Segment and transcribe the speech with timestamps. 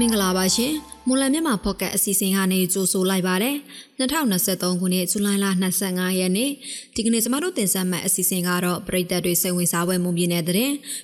[0.00, 0.74] မင်္ဂလာပါရှင်
[1.06, 3.56] မွန်လမြန်မာဖော့ကတ်အစီအစဉ်ကနေကြိုဆိုလိုက်ပါတယ်
[3.98, 5.46] 2023ခုနှစ်ဇူလိုင်လ
[5.82, 6.50] 25ရက်နေ့
[6.94, 10.56] ဒီကနေ့ကျမတို့တင်ဆက်မယ့်အစီအစဉ်ကတော့ပြည်သက်တွေစိတ်ဝင်စားပွဲမွန်ပြည်နယ်တဲ့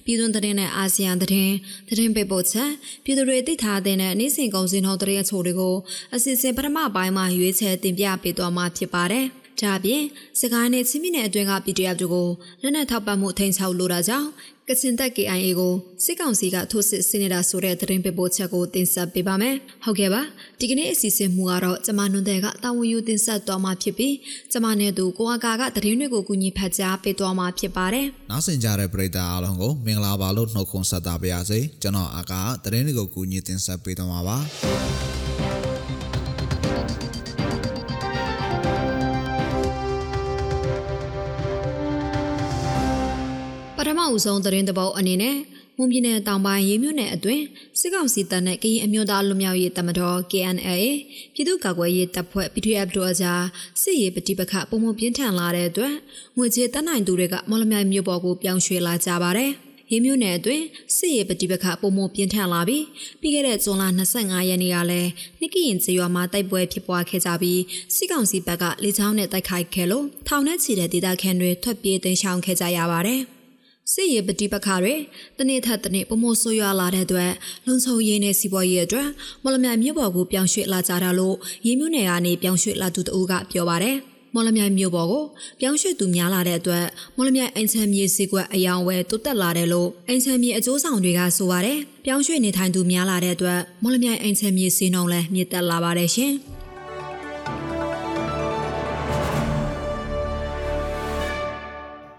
[0.05, 2.71] ပြည်တွင်းတဲ့နဲ့အာဆီယံတဲ့တဲ့ပေပို့ချက်
[3.05, 5.75] ပြည်သူတွေသိထားတဲ့နေ့စဉ်ကုန်စည်နှုန်းတဲ့အချို့တွေကို
[6.15, 9.27] အစီအစဉ်ပထမပိုင်းမှာရွေးချယ်တင်ပြပေးသွားမှာဖြစ်ပါတယ်
[9.61, 10.03] ဒါအပြင်
[10.41, 12.29] စကိုင်းနဲ့ချင်းပြည်နယ်အတွင်းက PDF တို့ကို
[12.63, 14.29] လက်နက်ထောက်ပံ့မှုထိန်းချုပ်လိုတာကြောင့်
[14.73, 19.55] ကချင်တပ် KIA ကိုစစ်ကောင်စီကထိုးစစ်ဆင်နေတာဆိုတဲ့သတင်းပေးပို့ချက်ကိုတင်ဆက်ပေးပါမယ်။
[19.85, 20.23] ဟုတ်ကဲ့ပါ။
[20.61, 24.15] ဒီကနေ့အစီအစဉ်မူကတော့ကျမနွန်တဲ့ကတာဝန်ယူတင်ဆက်သွားမှာဖြစ်ပြီး
[24.53, 35.32] ကျမနဲ့သူကိုအကာကသတင်းတွေကိုကူညီဖတ်ကြားပေးသွားမှာဖြစ်ပါတယ်။နားဆင်ကြတဲ့ပရိသတ်အားလုံးကိုမင်္ဂလာပါလို့နှုတ်ခွန်းဆက်တာပါရစေကျွန်တော်အာကာသတင်းတွေကိုကူညီတင်ဆက်ပေးသွားမှာပါ
[43.99, 45.37] မအဦးဆုံးသတင်းတပုတ်အနေနဲ့
[45.77, 47.45] မွန်ပြည်နယ်တောင်ပိုင်းရေးမြို့နယ်အတွင်း
[47.81, 50.71] စစ်ကောင်စီတပ်နဲ့ကရင်အမျိုးသားလူမျိုးရေးတမတော် KNA
[51.35, 53.45] ပြည်သူ့ကာကွယ်ရေးတပ်ဖွဲ့ PDF တို့အကြား
[53.83, 55.95] စစ်ရေးပဋိပက္ခပုံမပြင်းထန်လာတဲ့အတွက်
[56.37, 59.51] ငွေကြေးတက်နိုင်သူတွေကမော်လမြိုင်မြို့ပေါ်ကိုပြောင်းရွှေ့လာကြပါတယ်။
[59.91, 60.65] ရေးမြို့နယ်အတွင်း
[60.97, 62.85] စစ်ရေးပဋိပက္ခပုံမပြင်းထန်လာပြီး
[63.21, 63.85] ပြီးခဲ့တဲ့ဇွန်လ
[64.17, 67.61] 25ရက်နေ့ကလည်းနိကရင်ကျေးရွာမှာတိုက်ပွဲဖြစ်ပွားခဲ့ကြပြီး
[67.97, 73.23] စစ်ကောင်စီဘက်ကလေကြောင်းနဲ့တိုက်ခိုက်ခဲ့လို့ထောင်နဲ့ချီတဲ့ဒေသခံတွေထွက်ပြေးတိမ်းရှောင်ခဲ့ကြရပါတယ်။
[73.95, 74.95] စစ်ရေးပဋိပက္ခတွေ
[75.39, 77.33] တနေ့ထက်တနေ့ပုံမဆိုးရွားလာတဲ့အတွက်
[77.67, 79.09] လုံခြုံရေးနဲ့စီးပွားရေးအတွက်
[79.43, 83.97] မော်လမြိုင်မြို့ပေါ်ကိုပြောင်းရွှေ့လာကြတာလို့ရေးမြို့နယ်ကနေပြောင်းရွှေ့လာသူတဦးကပြောပါတယ်
[84.35, 85.25] မော်လမြိုင်မြို့ပေါ်ကို
[85.61, 86.85] ပြောင်းရွှေ့သူများလာတဲ့အတွက်
[87.17, 96.33] မော်လမြိုင်အိမ်ချမ်းမြေစီကွက်အယောင်ဝယ်တိုးတက်လာတယ်လို့အိမ်ချမ်းမြေအကျိုးဆောင်တွေကဆိုပါတယ်။ပြောင်းရွှေ့နေထိုင်သူများလာတဲ့အတွက်မော်လမြိုင်အိမ်ချမ်းမြေစီနှုံလည်းမြင့်တက်လာပါတယ်ရှင်။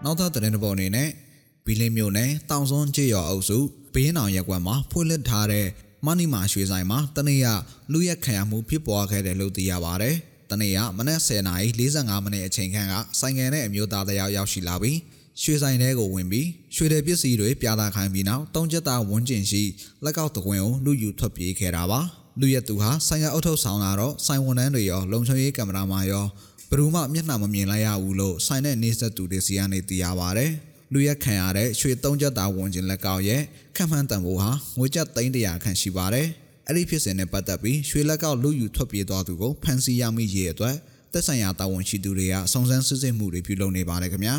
[0.04, 1.23] နောက်ထပ်သတင်းတစ်ပုဒ်အနေနဲ့
[1.68, 3.58] ဘီလင်းမြို့နယ်တောင်စွန်းကျေးရွာအုပ်စု
[3.94, 5.66] ဘင်းအောင်ရက်ကွက်မှာဖွင့်လှစ်ထားတဲ့
[6.06, 7.46] မနီမာရွှေဆိုင်မှာတနေ့ရ
[7.92, 10.14] လူရက်ခံရမှုဖြစ်ပွားခဲ့တယ်လို့သိရပါတယ်။
[10.50, 14.98] တနေ့ရမနက်10:45မိနစ်အချိန်ခန့်ကဆိုင်ငယ်နဲ့အမျိုးသားတယောက်ရောက်ရှိလာပြီး
[15.42, 19.62] ရွှေဆိုင်ထဲကိုဝင်ပြီးရွှေတဲ့ပစ္စည်းတွေပြသခိုင်းပြီးနောက်တုံးချက်သားဝန်းကျင်ရှိ
[20.04, 22.00] လက်ကောက်တကွင်ကိုလူယူထွက်ပြေးခဲ့တာပါ။
[22.40, 26.26] လူရက်သူဟာဆိုင်ကအုပ်ထုပ်ဆောင်လာတော့ဆိုင်ဝန်ထမ်းတွေရောလုံခြုံရေးကင်မရာမှရော
[26.70, 30.48] ဘယ်သူမှမျက်နှာမမြင်လိုက်ရဘူးလို့ဆိုင်တဲ့နေဆက်သူတွေစီကနေသိရပါဗျ။
[30.92, 33.42] လူရက်ခံရတဲ့ရွှေသုံးချက်သားဝန်ကျင်လက်ကောက်ရဲ့
[33.76, 36.26] ခံမှန်းတန်ဖိုးဟာငွေကျပ်300ခန့်ရှိပါတယ်။
[36.66, 40.76] အဲ့ဒီဖြစ်စဉ်နဲ့ပတ်သက်ပြီးရွှေလက်ကောက်လူယူထွက်ပြေးသွားသူကိုဖမ်းဆီးရမိရေးအတွက်
[41.12, 44.36] သက်ဆိုင်ရာတာဝန်ရှိသူတွေကစုံစမ်းစစ်ဆေးမှုတွေပြုလုပ်နေပါတယ်ခင်ဗျာ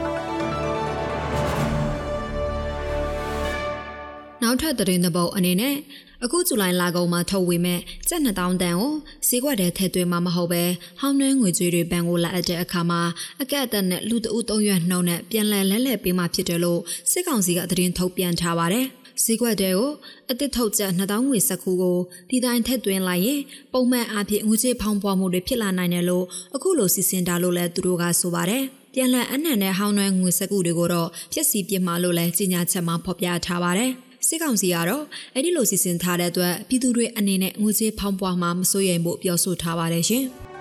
[4.51, 5.75] နောက်ထပ်သတင်းသဘောအနေနဲ့
[6.23, 7.79] အခုဇူလိုင်လကုန်မှာထုတ်ဝေမဲ့
[8.09, 8.93] ကျပ်2000တန်ကို
[9.27, 10.63] ဈေးကွက်ထဲထည့်သွင်းမှာမဟုတ်ပဲ
[10.99, 13.01] ဟောင်းနှင်းငွေကြွေးတွေဘဏ်ကိုလာအပ်တဲ့အခါမှာ
[13.41, 16.81] အကက်အသက်နဲ့လူတအုပ်သုံးရွက်နှုံနဲ့ပြန်လည်လဲလှယ်ပေးမှဖြစ်တယ်လို့
[17.11, 18.85] စစ်ကောင်စီကသတင်းထုတ်ပြန်ထားပါတယ်
[19.23, 19.91] ဈေးကွက်တဲကို
[20.31, 21.97] အတစ်ထုတ်ကျပ်2000ငွေစက္ကူကို
[22.29, 23.41] ဒီတိုင်းထည့်သွင်းလိုက်ရင်
[23.73, 26.25] ပုံမှန်အားဖြင့်ငွေကြေးဖောင်းပွားမှုတွေဖြစ်လာနိုင်တယ်လို့
[26.55, 28.63] အခုလိုစီစဉ်တာလို့လည်းသူတို့ကဆိုပါတယ်
[28.93, 33.93] ပြန်လည်အနှံတဲ့ဟောင်းနှွမ်းငွေစက္ကူတွေကိုတော့ဖြစ်စီပြစ်မှာလို့လည်းကြေညာချက်မှာဖော်ပြထားပါတယ်။
[34.31, 35.03] စစ်ကောင်စီကတော့
[35.35, 40.25] အဲ့ဒီလိုစီစဉ်ထားတဲ့အတွက်ပြည်သူတွေအနေနဲ့ငွေကြေးဖောင်းပွားမှာမစိုးရိမ်ဖို့ပြောဆိုထားပါတယ်ရှင်။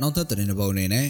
[0.00, 1.08] နောက်ထပ်သတင်းတစ်ပုဒ်အနေနဲ့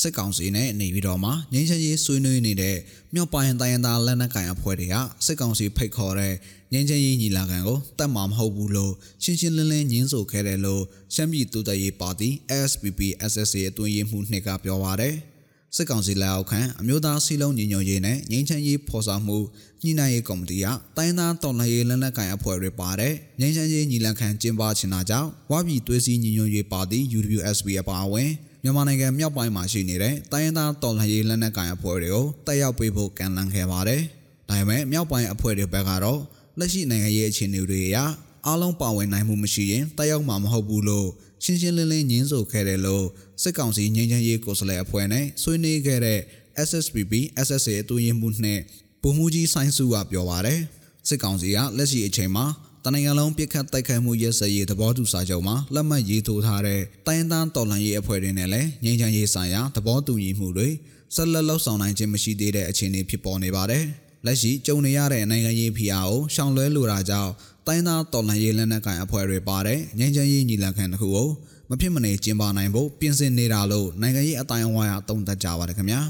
[0.00, 2.76] စစ်ကောင်စီနဲ့နေပြီးတော့မှငင်းချရေးဆွေးနွေးနေတဲ့
[3.14, 4.94] မြောက်ပိုင်းတိုင်းရင်းသားလက်နက်ကိုင်အဖွဲ့တွေက
[5.26, 6.34] စစ်ကောင်စီဖိတ်ခေါ်တဲ့
[6.72, 8.92] ငင်းချရေးညီလာခံကိုတတ်မှာမဟုတ်ဘူးလို့
[9.22, 10.82] ရှင်းရှင်းလင်းလင်းညင်းဆိုခဲ့တယ်လို့
[11.14, 12.28] ရှမ်းပြည်တူတရေးပါတီ
[12.60, 13.00] SSPP
[13.32, 15.16] SSA အတွင်းရေးမှူးနှစ်ကပြောပါတယ်။
[15.76, 19.38] စစ်ကောင်စီလက်အောက်ခံအမျိုးသားစီလုံးညီညွတ်ရေးနဲ့ငြိမ်းချမ်းရေးဖော်ဆောင်မှု
[19.82, 28.30] ညှိနှိုင်းရေးကော်မတီကတိုင်းသားတော်လှန်ရေးလက်နက်ကိုင်အဖွဲ့တွေပါတဲ့ငြိမ်းချမ်းရေးညီလန်ခံကျင်းပချင်တာကြောင့်ဝါပြည်သွေးစည်းညီညွတ်ရေးပါတီ UWSP အပါအဝင်
[28.62, 34.02] မြန်မာနိုင်ငံမြောက်ပိုင်းမှာရှိနေတဲ့တိုင်းသားတော်လှန်ရေးလက်နက်ကိုင်အဖွဲ့တွေကိုတက်ရောက်ပေးဖို့ကန့်လန့်ခဲ့ပါတယ်။
[34.48, 36.20] ဒါပေမဲ့မြောက်ပိုင်းအဖွဲ့တွေဘက်ကတော့
[36.58, 37.98] လက်ရှိနိုင်ငံရေးအခြေအနေတွေအရ
[38.46, 41.08] အားလုံးပါဝင်နိုင်မှုမရှိရင်တက်ရောက်မှာမဟုတ်ဘူးလို့
[41.44, 43.06] ရှင်းရှင်းလင်းလင်းညင်းဆိုခဲ့တယ်လို့
[43.42, 46.20] စစ်ကောင်စီငြိမ်းချမ်းရေးကိုယ်စားလှယ်အဖွဲ့နဲ့ဆွေးနွေးခဲ့တဲ့
[46.68, 47.12] SSPP
[47.46, 48.62] SSA အတွင်းမှုနှင့်
[49.02, 50.60] ဗိုလ်မှူးကြီးဆိုင်းစုကပြောပါရယ်
[51.08, 52.46] စစ်ကောင်စီကလက်ရှိအချိန်မှာ
[52.84, 60.68] တနင်္ဂနွေလုံးပြစ်ခတ်တိုက်ခိုက်မှုရဲစရေးသဘောတူစာချုပ်မှာလက်မှတ်ရေးထိုးထားတဲ့တိုင်းသားတော်လှန်ရေးအဖွဲ့တွေနဲ့လည်းငြိမ်းချမ်းရေးဆိုင်ရာသဘောတူညီမှုတွေ
[61.14, 63.84] ဆက်လက်လှုပ်ဆောင်နိုင်ခြင်းမရှိသေးတဲ့အခြေအနေဖြစ်ပေါ်နေပါတယ်။
[64.26, 67.32] လက်ရှိကြုံနေရတဲ့နိုင်ငံရေးဖိအားကိုရှောင်လွှဲလိုတာကြောင့်
[67.66, 71.28] တိုင်းသားတော်လှန်ရေးလက်နက်ကိုင်အဖွဲ့တွေပါတဲ့ငြိမ်းချမ်းရေးညီလာခံတစ်ခုကို
[71.70, 76.00] မဖြစ်မနေကျင်းပနိုင်ဖို့ပြင်ဆင်နေတာလို့နိုင်ငံရေးအတိုင်းအဝိုင်းအသုံးသပ်ကြပါတယ်ခင်ဗျာ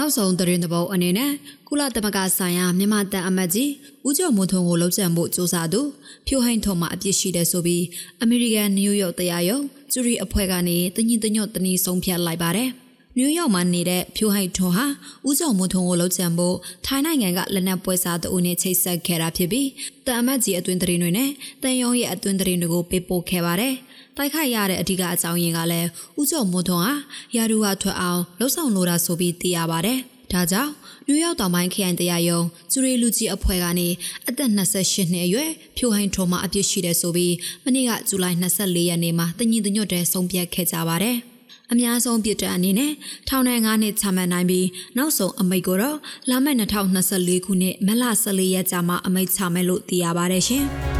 [0.00, 1.32] နနောက်ဆုံးသတင်းသဘောအနေနဲ့
[1.68, 3.70] ကုလသမဂ္ဂဆိုင်ရာမြန်မာတန်အမတ်ကြီး
[4.06, 5.80] ဦးကျော်မိုးထွန်းကိုလှုပ်ချန်ဖို့စ조사သူ
[6.26, 7.84] ဖြိုဟိန်ထုံမှအပြစ်ရှိတယ်ဆိုပြီး
[8.22, 12.70] အမေရိကန်နယူးယောက်တရားရုံးဂျူရီအဖွဲ့ကနေတညီတညွတ်တနည်းဆုံးဖြတ်လိုက်ပါတယ်
[13.16, 14.86] နယူးယောက်မှာနေတဲ့ဖြိုဟိန်ထွန်းဟာ
[15.28, 16.56] ဦးကျော်မိုးထွန်းကိုလှုပ်ချန်ဖို့
[16.86, 19.68] ထိုင်းနိုင်ငံကလက်နက်ပွဲစားတအုပ်နဲ့ချိတ်ဆက်ခဲ့တာဖြစ်ပြီး
[20.06, 21.30] တန်အမတ်ကြီးအတွင်သတင်းတွေနဲ့
[21.62, 23.74] တန်ယုံရဲ့အတွင်သတင်းတွေကိုပေးပို့ခဲ့ပါတယ်
[24.20, 25.88] တိုက်ခိုက်ရတဲ့အဓိကအကြောင်းရင်းကလည်း
[26.20, 26.94] ဥကျော်မိုးထွန်းဟာ
[27.36, 29.98] ယာဒူဟာထွက်အောင်လှုပ်ဆောင်လိုတာဆိုပြီးသိရပါတယ်။
[30.32, 30.72] ဒါကြောင့်
[31.06, 33.88] နယူးယောက်တောင်ပိုင်းခရိုင်တရားရုံးကျူရီလူကြီးအဖွဲ့ကနေ
[34.28, 37.34] အသက်28နှစ်အရွယ်ဖြိုဟိန်ထုံမအပြစ်ရှိတယ်ဆိုပြီး
[37.64, 41.16] မနေ့ကဇူလိုင်24ရက်နေ့မှာတညီတညွတ်တဲ့ဆုံးဖြတ်ခဲ့ကြပါတယ်။
[41.72, 42.92] အများဆုံးပြစ်ဒဏ်အနေနဲ့
[43.28, 44.66] ထောင်ဒဏ်9နှစ်ချမှတ်နိုင်ပြီး
[44.96, 45.98] နောက်ဆုံးအမိန့်ကိုတော့
[46.30, 50.66] လာမယ့်2024ခုနှစ်မလ14ရက်ကြာမှအမိန့်ချမယ်လို့သိရပါတယ်ရှင်။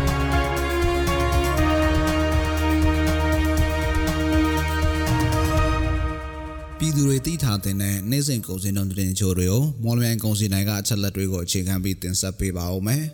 [7.64, 13.04] တွေသိထားတဲ့နေ့စဉ်ကုန်စည်နှုန်းတင်ချိုတွေကိုမော်လမြိုင်ကုန်စည်နိုင်ကအချက်လက်တွေကိုအခြေခံပြီးတင်ဆက်ပေးပါဦးမယ်။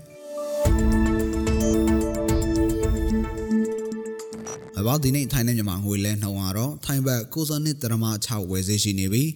[4.78, 7.22] အဘောဒီနေ့ထိုင်းနဲ့မြန်မာငွေလဲနှုန်းကတော့ထိုင်းဘတ်
[7.84, 9.30] 92.6ဝယ်ဈေးရှိနေပြီး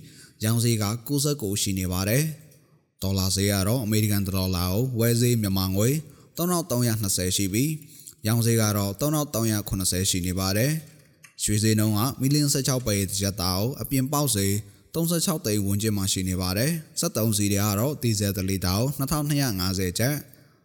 [0.44, 2.22] ရောင်းဈေးက69ရှိနေပါတယ်။
[3.02, 5.88] ဒေါ်လာဈေးကတော့အမေရိကန်ဒေါ်လာကိုဝယ်ဈေးမြန်မာငွေ
[6.38, 7.70] 3320ရှိပြီး
[8.26, 10.72] ရောင်းဈေးကတော့3380ရှိနေပါတယ်။
[11.44, 14.46] ရွှေစည်းနှုန်းကမီလီယံ16ပဲတစ်ရက်သားကိုအပြင်ပေါက်စေ
[14.94, 16.70] 36သိန်းဝန်းကျင်မှာရှိနေပါတယ်။
[17.00, 20.16] 73စီတွေကတော့ဒီဇယ်တစ်လီတာကို2250ကျပ်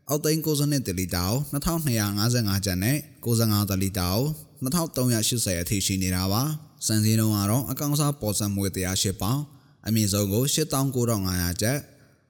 [0.10, 4.26] အောက်သိန်း62တလီတာကို2255ကျပ်နဲ့65တလီတာကို
[4.64, 6.44] 2380အထိရှိနေတာပါ။
[6.88, 9.40] စံစည်းနှုန်းကတော့အကောင်စားပေါ်စံမွေ108ပေါင်
[9.88, 11.78] အမြင့်ဆုံးကို89,500ကျပ်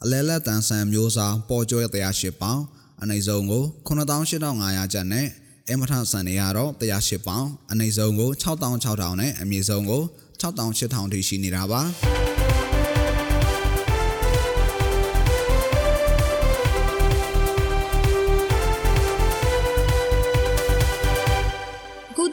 [0.03, 2.61] အလဲလက်တန်ဆန်မျိုးစားပေါ်ကျော်108ပေါင်
[3.01, 5.27] အနိမ့်ဆုံးကို98,500ကျပ်နဲ့
[5.71, 10.03] အမထဆန်တွေကတော့108ပေါင်အနည်းဆုံးကို6600နဲ့အမြင့်ဆုံးကို
[10.41, 12.24] 6800ထိရှိနေတာပါ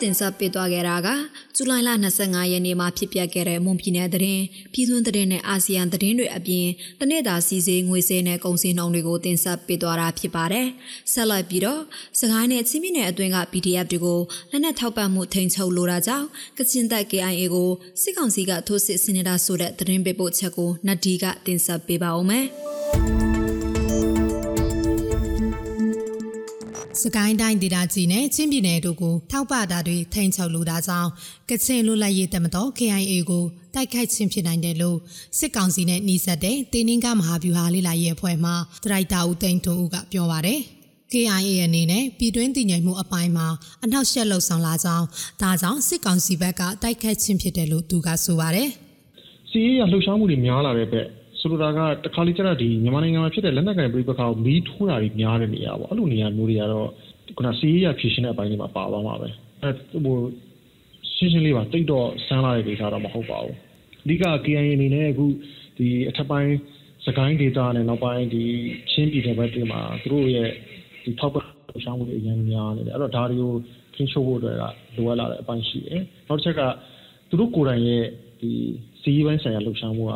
[0.02, 1.08] တင်ဆက်ပေးသွားခဲ့တာက
[1.56, 1.90] ဇူလိုင်လ
[2.20, 6.66] 25ရက်နေ့မှာဖြစ်ပျက်ခဲ့တဲ့မွန်ပြည်နယ်သတင်းပြည်သွင်းသတင်းနဲ့အာဆီယံသတင်းတွေအပြင်
[7.00, 10.66] တနေ့တာစီစေးငွေစေးနဲ့ကုန်စည်နှုန်းတွေကိုတင်ဆက်ပေးသွားတာဖြစ်ပါတယ်။
[11.12, 11.80] ဆက်လက်ပြီးတော့
[12.20, 14.20] စကိုင်းနဲ့ချင်းပြည်နယ်အတွင်းက PDF တွေကို
[14.50, 16.26] လက်နက်ထောက်ပံ့မှုထိန်ချုပ်လိုတာကြောင့်
[16.58, 17.70] ကချင်တပ် KIA ကို
[18.02, 22.46] စစ်ကောင်စီကထိုးစစ်ဆင်နေတာဆိုတဲ့သတင်းပေးပို့ချက်ကိုနတ်ဒီကတင်ဆက်ပေးပါဦးမယ်။
[27.04, 31.10] စကိုင်းတိုင်းဒေသကြီးနဲ့ချင်းပြည်နယ်တို့ကိုထောက်ပတာတွေထိန်ချုပ်လိုတာကြောင့်
[31.50, 33.44] ကချင်လွတ်လပ်ရေးတမတော် KIA ကို
[33.74, 34.98] တိုက်ခိုက်ခြင်းဖြစ်နိုင်တယ်လို့
[35.38, 38.50] စစ်ကောင်စီနဲ့နှီးစပ်တဲ့တင်းနှင်းကမဟာဗျူဟာလေးလာရေးအဖွဲ့မှ
[38.84, 40.60] ဒရိုက်တာဦးသိန်းထွန်းဦးကပြောပါရယ်
[41.12, 43.46] KIA အနေနဲ့ပြည်တွင်းတည်ငြိမ်မှုအပိုင်းမှာ
[43.84, 45.06] အနောက်ရှက်လှုပ်ဆောင်လာကြောင်း
[45.42, 48.70] ဒါကြောင့်စစ်ကောင်စီဘက်ကတိုက်ခိုက်ခြင်းဖြစ်တယ်လို့သူကဆိုပါရယ်
[49.50, 51.06] စီးရလှုပ်ရှားမှုတွေများလာတဲ့ဘက်
[51.42, 56.88] ဆိုလိုတာကတခါလေကျတော့ဒီမြန်မာနိုင်ငံမှာဖြစ်တဲ့လက်နက်ကိုင်ပြည်ပခါကိုမီးထိုးတာတွေများတဲ့နေရာပေါ့အဲ့လိုနေရာမျိုးတွေကတော့
[57.36, 59.28] ခုနစီးရဖြည့်ရှင်တဲ့အပိုင်းတွေမှာပါသွားမှာပဲ
[59.62, 59.74] အဲ့
[60.04, 60.16] ဟို
[61.16, 63.56] ရှင်းရှင်းလေးပါတိတ်တော့စမ်းလာတဲ့ဒေသတော့မဟုတ်ပါဘူး
[64.04, 65.26] အဓိက KIA အနေနဲ့အခု
[65.78, 66.52] ဒီအထက်ပိုင်း
[67.06, 68.42] စကိုင်းဒေသနဲ့နောက်ပိုင်းဒီ
[68.90, 70.50] ချင်းပြည်နယ်ဘက်တွေမှာသူတို့ရဲ့
[71.04, 71.44] ဒီထောက်ပံ့
[71.84, 73.52] ရှောင်းမှုတွေအများများနေတယ်အဲ့တော့ဒါတွေကို
[73.94, 74.62] ခင်းချိုးဖို့အတွက်က
[74.96, 76.62] လိုအပ်လာတဲ့အပိုင်းရှိတယ်နောက်တစ်ချက်က
[77.28, 78.04] သူတို့ကိုယ်တိုင်ရဲ့
[78.40, 78.50] ဒီ
[79.02, 80.12] စီးပိုင်းဆိုင်ရာလှုပ်ရှားမှုက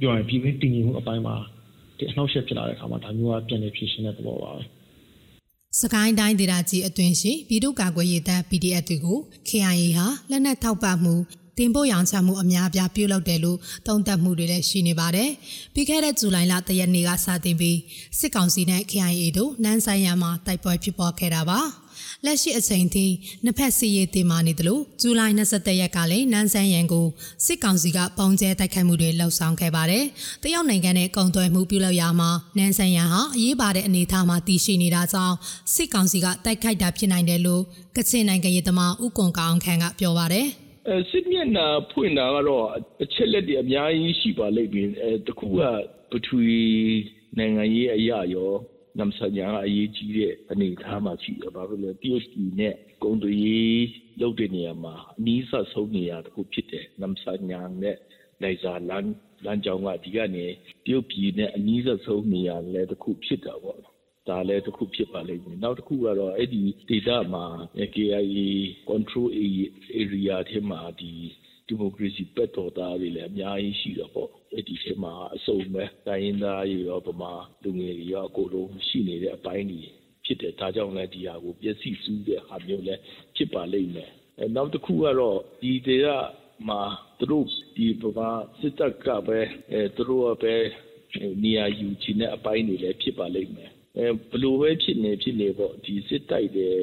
[0.00, 1.36] ပြောရင်ပြည်တွင်းတည်ငြိမ်မှုအပိုင်းမှာ
[1.98, 4.62] ဒီအနှောက်အယှက်ဖြစ်လာတဲ့အခါမှာဒါမျိုးကပြန်လည်ဖြည့်ရှင်းတဲ့သဘောပါပဲ
[5.80, 11.14] စကိုင်းတိုင်းဒေသကြီးအတွင်းရှိပြည်သူ့ကာကွယ်ရေးတပ် PDF တွေကို KIA ဟာလက်နက်ထောက်ပံ့မှု
[11.58, 15.30] တင်ပို့ရောင်းချမှုအများအပြားပြုလုပ်တယ်လို့တုံ့တက်မှုတွေလည်းရှိနေပါတယ်။
[15.74, 17.78] ပြီးခဲ့တဲ့ဇူလိုင်လတရက်နေ့ကစတင်ပြီး
[18.18, 21.60] စစ်ကောင်စီနဲ့ KIA တို့နန်းဆိုင်ရမှာတိုက်ပွဲဖြစ်ပေါ်ခဲ့တာပါ။
[22.26, 23.06] လက်ရှိအချိန်ထိ
[23.44, 27.06] နှစ်ဖက်စီရေးတင်မာနေတယ်လို့ဇူလိုင်23ရက်ကလည်းနန်းဆန်းရန်ကို
[27.44, 30.04] စစ်ကောင်စီကပုံကျဲတိုက်ခိုက်မှုတွေလှုပ်ဆောင်ခဲ့ပါတယ်။
[30.42, 35.36] တရုတ်နိုင်ငံနဲ့ကုန်သွယ်မှုပြုလုပ်ရာမှာနန်းဆန်းရန်ဟာအရေးပါတဲ့အနေအထားမှာတည်ရှိနေတာကြောင့်
[35.74, 37.62] စစ်ကောင်စီကတိုက်ခိုက်တာဖြစ်နိုင်တယ်လို့
[37.96, 40.46] ကချင်နိုင်ငံရေးသမားဦးကွန်ကောင်ခန့်ကပြောပါတယ်။
[40.88, 42.64] အဲစစ်မျက်နှာဖွင့်တာကတော့
[43.02, 45.60] အချက်လက်တွေအများကြီးရှိပါလိမ့်မယ်အဲတခုက
[46.10, 46.60] ပထဝီ
[47.38, 48.52] နိုင်ငံရေးအရာရော
[49.00, 53.84] နမ်ဆန်ညာအရေးကြီးတဲ့အနေအထားမှာရှိတယ်။ဘာဖြစ်လဲတရုတ်ပြည်နဲ့ကုန်သွယ်ရေး
[54.20, 57.96] လုပ်တဲ့နေရာမှာအနည်းဆက်ဆုံးနေရာတစ်ခုဖြစ်တယ်။နမ်ဆန်ညာနဲ့
[58.42, 59.06] နိုင်ဇာလန်
[59.44, 60.46] လမ်းကြောင်းကဒီကနေ
[60.86, 63.80] တရုတ်ပြည်နဲ့အနည်းဆက်ဆုံးနေရာလည်းတစ်ခုဖြစ်တာပေါ့။
[64.28, 67.46] ဒါလည်းတစ်ခုဖြစ်ပါလိမ့်မယ်။နောက်တစ်ခုကတော့အဲ့ဒီဒေသမှာ
[67.94, 68.40] KIA
[68.90, 69.28] control
[70.00, 71.12] area ထဲမှာဒီ
[71.70, 79.82] ဒီမိုကရေစီပက်တော်သားတွေလည်းအများကြီးရှိတော့ပေါ့အဲ့ဒီထဲမှာအစုံပဲတိုင်းရင်းသားတွေရောဗမာလူငယ်တွေရောအကုန်လုံးရှိနေတဲ့အပိုင်းတွေ
[80.24, 83.00] ဖြစ်တယ်ဒါကြောင့်လည်းဒီဟာကိုပျက်စီးစူးတဲ့ဟာမျိုးလည်း
[83.36, 86.08] ဖြစ်ပါလိမ့်မယ်အဲနောက်တစ်ခုကတော့ဒီတွေက
[86.68, 86.80] မှာ
[87.18, 87.46] သူတို့
[87.76, 88.28] ဒီပမာ
[88.60, 89.40] စစ်တပ်ကပဲ
[89.72, 90.54] အဲသူတို့ကပဲ
[91.42, 96.76] နေရာယူချင်တဲ့အပိုင်းတွေလည်းဖြစ်ပါလိမ့်မယ်အဲဘလို့ပဲဖြစ်နေဖြစ်နေပေါ့ဒီစစ်တိုက်တယ်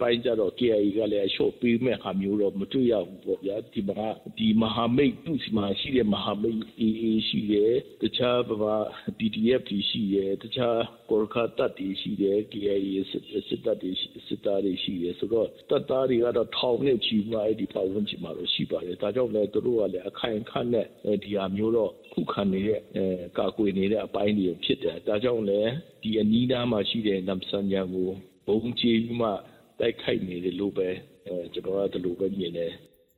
[0.00, 4.08] ပိုင်းကြတော့ KIA ကလည်းအလျှော့ပေးမဲ့ဟာမျိုးတော့မတွေ့ရဘူးပေါ့ဗျာဒီမှာ
[4.38, 7.72] ဒီမဟာမိတ်သူ့စီမှာရှိတဲ့မဟာမိတ် AA ရှိတယ်
[8.02, 8.74] တခြားဘာ
[9.18, 10.78] PDF တွေရှိတယ်တခြား
[11.10, 12.78] ကော်ခါတပ်တွေရှိတယ် KIA
[13.10, 13.90] စစ်တပ်တွေ
[14.26, 20.86] စစ်သားတွေရှိတယ်ဆိုတော့တပ်သားတွေကတော့ထောင်နဲ့ချီမှအဲ့ဒီပတ်ဝန်းကျင်မှာတော့ရှိပါတယ်ဒါကြောင့်လည်းသူတို့ကလည်းအခိုင်အခန့်နဲ့
[21.22, 23.04] ဒီဟာမျိုးတော့ခုခံနေတဲ့အဲ
[23.38, 25.70] ကာကွယ်နေတဲ့အပိုင်းတွေဖြစ်တယ်ဒါကြောင့်လည်း
[26.02, 28.10] ဒီအနီးနားမှာရှိတဲ့နမ်ဆန်ဂျန်ကို
[28.46, 29.28] ဘုံချီမှ
[29.80, 30.88] တိုက်ခိုက်နေတယ်လို့ပဲ
[31.26, 32.70] အဲကျွန်တော်ကဒီလိုပဲမြင်တယ်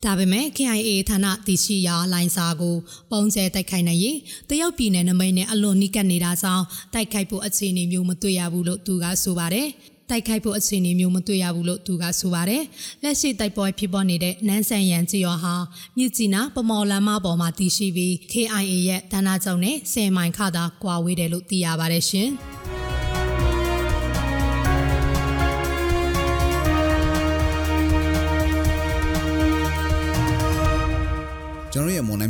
[0.04, 2.76] ဒါပေမဲ့ KIA ဌာနတည်ရှိရာလိုင်းစာကို
[3.12, 4.18] ပုံကျဲတိုက်ခိုက်နိုင်ရင်
[4.50, 9.68] တရုတ်ပြည်နယ်နမိတ်နဲ့အလွန်နီးကပ်နေတာကြောင့်တိုက်ခိုက်ဖို့အခြေအနေမျိုးမတွေ့ရဘူးလို့သူကဆိုပါတယ်
[10.10, 12.62] တိုက်ခိုက်ဖို့အခြေအနေမျိုးမတွေ့ရဘူးလို့သူကဆိုပါတယ်
[13.02, 15.54] လက်ရှိတိုက်ပွဲဖြစ်ပေါ်နေတဲ့နန်းဆန်ရန်ကြီးရောဟာ
[15.98, 22.30] မြစ်ကြီးနားပမော်လမ်းမပေါ်မှာတည်ရှိပြီး KIA ရဲ့ဌာနချုပ်နဲ့10မိုင်ခသာကွာဝေးတယ်လို့သိရပါတယ်ရှင်။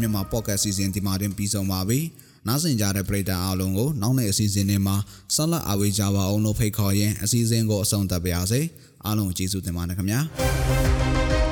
[0.03, 1.99] ကျွန်တော်ရဲ့မွန်နိုင်မြန်မာ podcast season ဒီမှာတင်ပြီးဆုံးပါပြီ။
[2.47, 4.97] နားဆင်ကြတဲ့ပရိသတ်အားလုံးကိုနောက်နေ့အစီအစဉ်တွေမှာ
[5.35, 8.61] ဆက်လက်အားပေးကြပါအောင်လို့ဖိတ်ခေါ်ရင်းအစီအစဉ်ကိုအဆုံးသတ်ပါရစေ။
[9.07, 10.21] အားလုံးကိုကျေးဇူးတင်ပါတယ်ခင်ဗျာ။